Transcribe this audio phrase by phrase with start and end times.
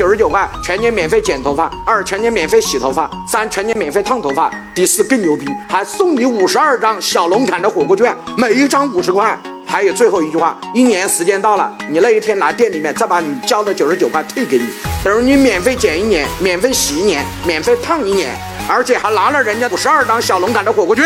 [0.00, 9.38] 九十九块，全年免费剪头发；二，全年免费洗头发；三，全年免费烫头发；第四更牛逼，还送你五十二张小龙坎的火锅券，每一张五十块。
[9.66, 14.64] 还有最后一句话，一年时间到了，你那一天来店里面，再把你交的九十九块退给你，
[15.04, 18.30] 等于你免费剪一年，免费洗一年，免费烫一年，
[18.66, 21.04] 而且还拿了人家五十二张小龙坎的火锅券。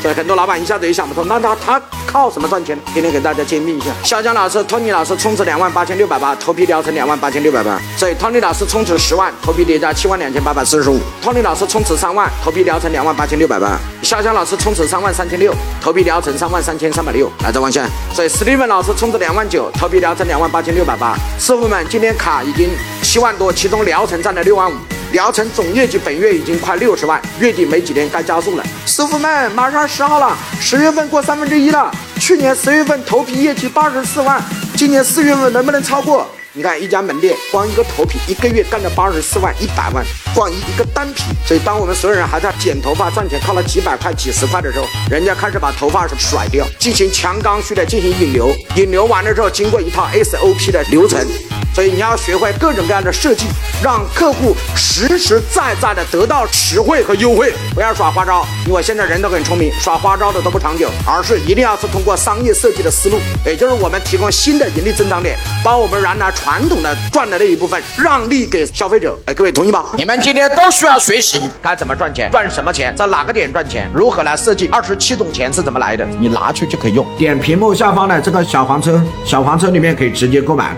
[0.00, 2.78] 所以很多老板一下子也想不通，那他他靠什么赚钱？
[2.94, 3.86] 今天给大家揭秘一下。
[4.04, 7.80] 小江老师、托尼老师充值两万八千六百八，头皮疗程两万八千六百八。
[7.96, 11.00] 所以托尼老师充值十万，头皮叠加七万两千八百四十五。
[11.20, 13.78] 托尼老师充值三万，头皮疗程两万八千六百八。
[14.02, 17.30] 小江老师充值三万三千六，头皮疗程三万三千三百六。
[17.42, 17.84] 来再往下。
[18.14, 21.16] 所以 Steven 老师充值两万九，头皮疗程两万八千六百八。
[21.38, 22.70] 师傅们，今天卡已经
[23.02, 24.74] 七万多，其中疗程占了六万五。
[25.10, 28.64] 聊城总业绩本月已经快六十万，月底没几天该加速了。
[28.84, 31.90] 师傅们，马上十号了，十月份过三分之一了。
[32.20, 34.42] 去年十月份头皮业绩八十四万，
[34.76, 36.26] 今年四月份能不能超过？
[36.52, 40.04] 你看一家门店，光一个头皮一个月干了八十四万，一百万，
[40.34, 41.26] 光一一个单品。
[41.46, 51.26] 所以当我们所有人还在剪头发赚钱，靠了几百块、几十块的时候，人家开始把头发甩掉，进行强刚需的进行引流，引流完了之后，经过一套 SOP 的流程。
[51.74, 53.46] 所以你要学会各种各样的设计，
[53.80, 58.44] 让客户实实在在的得到实惠和优惠，不要耍花招。
[58.66, 69.16] 因为现在人都很聪明，耍花招的都不长久，而是一定要是通过商业设计的思路，也就是我们提供新的盈利增长点，把我们原来传统的赚的那一部分让利给消费者。
[69.26, 69.86] 哎，各位同意吗？
[69.96, 74.66] 你们今天都需要学习该怎么赚钱，赚什么钱，在哪个点赚钱，如何来设计？
[74.68, 77.06] 二十七种钱是怎么来的，你拿去就可以用。
[77.16, 80.76] 点屏幕下方的这个小黄车，小黄车里面可以直接购买。